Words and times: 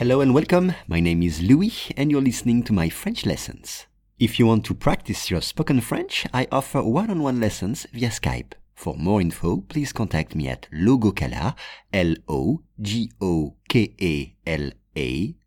Hello 0.00 0.22
and 0.22 0.32
welcome. 0.32 0.72
My 0.88 0.98
name 0.98 1.22
is 1.22 1.42
Louis 1.42 1.92
and 1.94 2.10
you're 2.10 2.22
listening 2.22 2.62
to 2.62 2.72
my 2.72 2.88
French 2.88 3.26
lessons. 3.26 3.86
If 4.18 4.38
you 4.38 4.46
want 4.46 4.64
to 4.64 4.74
practice 4.74 5.30
your 5.30 5.42
spoken 5.42 5.82
French, 5.82 6.26
I 6.32 6.46
offer 6.50 6.82
one-on-one 6.82 7.38
lessons 7.38 7.86
via 7.92 8.08
Skype. 8.08 8.54
For 8.74 8.96
more 8.96 9.20
info, 9.20 9.58
please 9.58 9.92
contact 9.92 10.34
me 10.34 10.48
at 10.48 10.68
logokala, 10.72 11.54
L-O-G-O-K-E-L-A, 11.92 12.54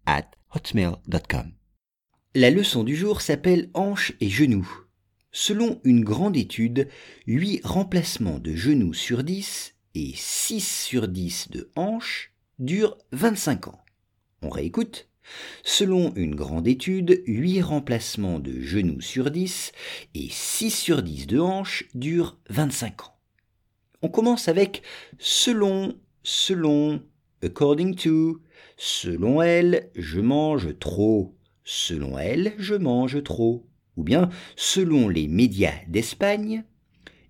at 0.05 0.36
hotmail.com. 0.54 1.54
La 2.36 2.51
leçon 2.51 2.83
du 2.83 2.96
jour 2.96 3.21
s'appelle 3.21 3.71
hanches 3.74 4.14
et 4.21 4.29
genoux. 4.29 4.70
Selon 5.32 5.82
une 5.83 6.04
grande 6.04 6.38
étude, 6.38 6.89
8 7.25 7.61
remplacements 7.64 8.38
de 8.38 8.54
genoux 8.56 8.93
sur 8.93 9.24
10 9.24 9.74
et 9.96 10.14
6 10.15 10.86
sur 10.86 11.07
10 11.07 11.47
de 11.50 11.71
hanches 11.75 12.32
durent 12.60 13.00
25 13.14 13.70
ans. 13.70 13.82
On 14.43 14.50
réécoute. 14.50 15.07
Selon 15.64 16.14
une 16.15 16.36
grande 16.36 16.68
étude, 16.68 17.24
8 17.28 17.61
remplacements 17.61 18.39
de 18.39 18.60
genoux 18.60 19.00
sur 19.00 19.32
10 19.32 19.71
et 20.16 20.28
6 20.29 20.69
sur 20.69 21.02
10 21.02 21.28
de 21.28 21.39
hanches 21.39 21.86
durent 21.96 22.38
25 22.50 23.04
ans. 23.04 23.16
On 24.02 24.10
commence 24.10 24.50
avec 24.50 24.82
selon, 25.18 25.96
selon, 26.24 27.02
according 27.42 27.96
to, 27.96 28.42
selon 28.75 29.42
elle, 29.42 29.89
je 29.96 30.19
mange 30.19 30.78
trop, 30.78 31.38
selon 31.64 32.17
elle, 32.17 32.53
je 32.58 32.75
mange 32.75 33.23
trop, 33.23 33.66
ou 33.95 34.03
bien 34.03 34.30
selon 34.58 35.08
les 35.08 35.30
médias 35.30 35.80
d'Espagne, 35.88 36.66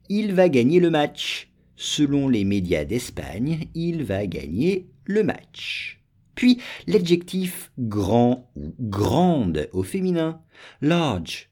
il 0.10 0.34
va 0.34 0.50
gagner 0.50 0.80
le 0.80 0.90
match, 0.90 1.52
selon 1.76 2.28
les 2.28 2.44
médias 2.44 2.86
d'Espagne, 2.86 3.68
il 3.76 4.04
va 4.04 4.26
gagner 4.26 4.90
le 5.06 5.24
match. 5.24 6.03
Puis 6.36 6.60
l'adjectif 6.88 7.72
grand 7.78 8.52
ou 8.56 8.76
grande 8.80 9.70
au 9.74 9.84
féminin, 9.84 10.42
large. 10.82 11.50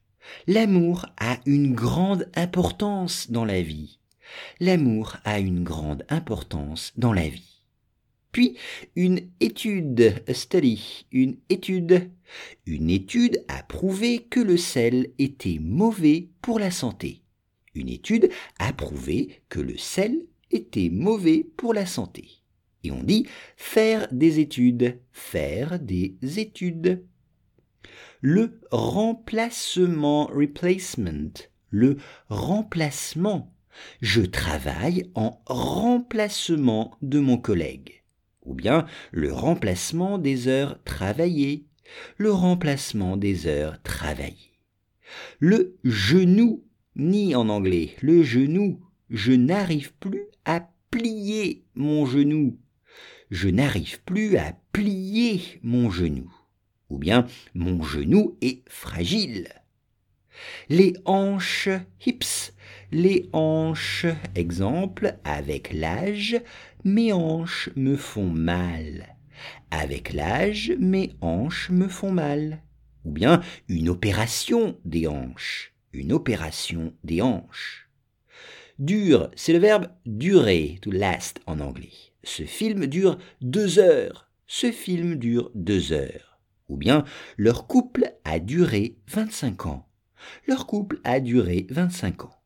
L'amour 0.47 1.05
a 1.17 1.39
une 1.45 1.73
grande 1.73 2.29
importance 2.35 3.31
dans 3.31 3.45
la 3.45 3.61
vie. 3.61 3.99
L'amour 4.59 5.17
a 5.23 5.39
une 5.39 5.63
grande 5.63 6.05
importance 6.09 6.93
dans 6.97 7.13
la 7.13 7.27
vie. 7.27 7.51
Puis 8.31 8.55
une 8.95 9.29
étude, 9.39 10.23
a 10.27 10.33
study, 10.33 11.05
une 11.11 11.37
étude. 11.49 12.11
Une 12.65 12.89
étude 12.89 13.43
a 13.49 13.61
prouvé 13.63 14.25
que 14.29 14.39
le 14.39 14.55
sel 14.55 15.11
était 15.19 15.59
mauvais 15.59 16.29
pour 16.41 16.59
la 16.59 16.71
santé. 16.71 17.23
Une 17.75 17.89
étude 17.89 18.29
a 18.59 18.71
prouvé 18.71 19.41
que 19.49 19.59
le 19.59 19.77
sel 19.77 20.21
était 20.49 20.89
mauvais 20.89 21.45
pour 21.57 21.73
la 21.73 21.85
santé. 21.85 22.40
Et 22.83 22.91
on 22.91 23.03
dit 23.03 23.27
faire 23.57 24.07
des 24.11 24.39
études, 24.39 24.99
faire 25.11 25.79
des 25.79 26.15
études. 26.21 27.03
Le 28.21 28.59
remplacement, 28.71 30.25
replacement, 30.27 31.33
le 31.69 31.97
remplacement. 32.29 33.53
Je 34.01 34.21
travaille 34.21 35.09
en 35.15 35.41
remplacement 35.45 36.97
de 37.01 37.19
mon 37.19 37.37
collègue. 37.37 38.03
Ou 38.43 38.53
bien 38.53 38.85
le 39.11 39.31
remplacement 39.31 40.17
des 40.17 40.47
heures 40.47 40.81
travaillées, 40.83 41.65
le 42.17 42.31
remplacement 42.31 43.17
des 43.17 43.47
heures 43.47 43.81
travaillées. 43.83 44.59
Le 45.39 45.77
genou, 45.83 46.63
ni 46.95 47.35
en 47.35 47.49
anglais, 47.49 47.95
le 48.01 48.23
genou, 48.23 48.79
je 49.09 49.33
n'arrive 49.33 49.93
plus 49.95 50.23
à 50.45 50.69
plier 50.89 51.63
mon 51.75 52.05
genou 52.05 52.57
je 53.31 53.47
n'arrive 53.47 54.01
plus 54.03 54.37
à 54.37 54.53
plier 54.73 55.41
mon 55.63 55.89
genou. 55.89 56.29
Ou 56.89 56.97
bien 56.97 57.25
mon 57.55 57.81
genou 57.81 58.37
est 58.41 58.61
fragile. 58.67 59.47
Les 60.69 60.93
hanches, 61.05 61.69
hips, 62.05 62.53
les 62.91 63.29
hanches, 63.31 64.05
exemple, 64.35 65.15
avec 65.23 65.71
l'âge, 65.71 66.41
mes 66.83 67.13
hanches 67.13 67.69
me 67.77 67.95
font 67.95 68.29
mal. 68.29 69.15
Avec 69.71 70.11
l'âge, 70.11 70.73
mes 70.77 71.13
hanches 71.21 71.69
me 71.69 71.87
font 71.87 72.11
mal. 72.11 72.61
Ou 73.05 73.11
bien 73.11 73.41
une 73.69 73.89
opération 73.89 74.77
des 74.83 75.07
hanches, 75.07 75.73
une 75.93 76.11
opération 76.11 76.93
des 77.03 77.21
hanches. 77.21 77.89
Dur, 78.81 79.29
c'est 79.35 79.53
le 79.53 79.59
verbe 79.59 79.89
durer, 80.07 80.79
to 80.81 80.89
last 80.89 81.39
en 81.45 81.59
anglais. 81.59 81.93
Ce 82.23 82.41
film 82.41 82.87
dure 82.87 83.19
deux 83.39 83.77
heures. 83.77 84.31
Ce 84.47 84.71
film 84.71 85.17
dure 85.17 85.51
deux 85.53 85.91
heures. 85.91 86.39
Ou 86.67 86.77
bien 86.77 87.05
leur 87.37 87.67
couple 87.67 88.11
a 88.23 88.39
duré 88.39 88.97
25 89.07 89.67
ans. 89.67 89.87
Leur 90.47 90.65
couple 90.65 90.99
a 91.03 91.19
duré 91.19 91.67
25 91.69 92.25
ans. 92.25 92.41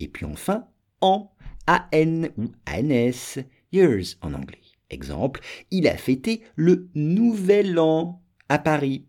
Et 0.00 0.08
puis 0.08 0.24
enfin, 0.24 0.66
en, 1.00 1.30
A-N 1.68 2.30
ou 2.36 2.46
A-N-S, 2.66 3.38
years 3.70 4.16
en 4.20 4.34
anglais. 4.34 4.58
Exemple, 4.90 5.40
il 5.70 5.86
a 5.86 5.96
fêté 5.96 6.42
le 6.56 6.88
nouvel 6.96 7.78
an 7.78 8.20
à 8.48 8.58
Paris. 8.58 9.06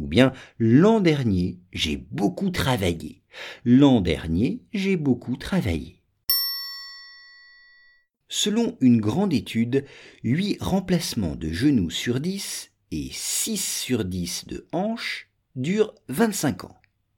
Ou 0.00 0.08
bien 0.08 0.32
l'an 0.58 0.98
dernier, 0.98 1.60
j'ai 1.72 1.96
beaucoup 1.96 2.50
travaillé. 2.50 3.22
L'an 3.64 4.00
dernier, 4.00 4.64
j'ai 4.72 4.96
beaucoup 4.96 5.36
travaillé. 5.36 5.97
Selon 8.28 8.76
une 8.80 9.00
grande 9.00 9.32
étude, 9.32 9.86
8 10.22 10.58
remplacements 10.60 11.34
de 11.34 11.50
genoux 11.50 11.90
sur 11.90 12.20
10 12.20 12.70
et 12.90 13.08
6 13.10 13.56
sur 13.56 14.04
10 14.04 14.46
de 14.46 14.66
hanches 14.72 15.30
durent 15.56 15.94
25 16.08 16.64
ans. 16.64 16.77